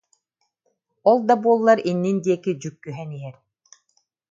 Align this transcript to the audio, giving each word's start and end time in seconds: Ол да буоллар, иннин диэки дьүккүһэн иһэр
Ол 1.09 1.17
да 1.27 1.35
буоллар, 1.43 1.79
иннин 1.89 2.17
диэки 2.25 2.51
дьүккүһэн 2.61 3.09
иһэр 3.17 3.35